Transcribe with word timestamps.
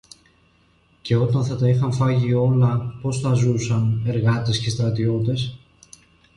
Και 1.01 1.15
όταν 1.15 1.45
θα 1.45 1.55
τα 1.57 1.69
είχαν 1.69 1.91
φάγει 1.91 2.33
όλα, 2.33 2.99
πώς 3.01 3.19
θα 3.19 3.33
ζούσαν, 3.33 4.03
εργάτες 4.05 4.59
και 4.59 4.69
στρατιώτες; 4.69 5.57